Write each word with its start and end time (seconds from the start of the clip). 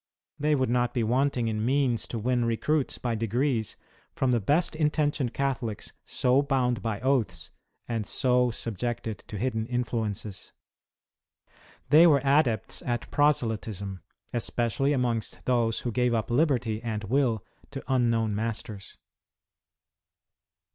They 0.39 0.55
would 0.55 0.71
not 0.71 0.95
be 0.95 1.03
wanting 1.03 1.47
in 1.47 1.63
means 1.63 2.07
to 2.07 2.17
win 2.17 2.43
recruits 2.43 2.97
by 2.97 3.13
degrees 3.13 3.75
from 4.15 4.31
the 4.31 4.39
best 4.39 4.75
intentioned 4.75 5.31
Catholics 5.35 5.91
so 6.05 6.41
bound 6.41 6.81
by 6.81 6.99
oaths, 7.01 7.51
and 7.87 8.03
so 8.07 8.49
sub 8.49 8.79
jected 8.79 9.17
to 9.27 9.37
hidden 9.37 9.67
influences. 9.67 10.53
They 11.91 12.07
were 12.07 12.21
adepts 12.23 12.81
at 12.81 13.11
proselytism, 13.11 14.01
especially 14.33 14.91
amongst 14.91 15.45
those 15.45 15.81
who 15.81 15.91
gave 15.91 16.15
up 16.15 16.31
liberty 16.31 16.81
and 16.81 17.03
will 17.03 17.45
to 17.69 17.83
unknown 17.87 18.33
masters. 18.33 18.97